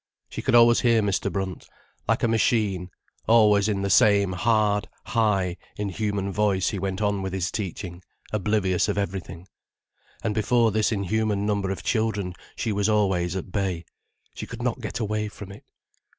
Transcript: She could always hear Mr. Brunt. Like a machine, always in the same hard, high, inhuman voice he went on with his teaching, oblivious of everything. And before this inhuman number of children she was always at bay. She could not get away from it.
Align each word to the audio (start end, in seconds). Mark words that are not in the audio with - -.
She 0.29 0.41
could 0.41 0.55
always 0.55 0.79
hear 0.79 1.03
Mr. 1.03 1.31
Brunt. 1.31 1.67
Like 2.07 2.23
a 2.23 2.27
machine, 2.27 2.89
always 3.27 3.67
in 3.69 3.83
the 3.83 3.89
same 3.91 4.31
hard, 4.31 4.89
high, 5.05 5.57
inhuman 5.75 6.31
voice 6.33 6.69
he 6.69 6.79
went 6.79 7.03
on 7.03 7.21
with 7.21 7.33
his 7.33 7.51
teaching, 7.51 8.01
oblivious 8.33 8.87
of 8.89 8.97
everything. 8.97 9.47
And 10.23 10.33
before 10.33 10.71
this 10.71 10.91
inhuman 10.91 11.45
number 11.45 11.69
of 11.69 11.83
children 11.83 12.33
she 12.55 12.71
was 12.71 12.89
always 12.89 13.35
at 13.35 13.51
bay. 13.51 13.85
She 14.33 14.47
could 14.47 14.63
not 14.63 14.81
get 14.81 14.99
away 14.99 15.27
from 15.27 15.51
it. 15.51 15.65